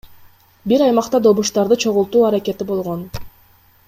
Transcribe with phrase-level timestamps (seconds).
[0.71, 3.05] Бир аймакта добуштарды чогултуу аракети болгон.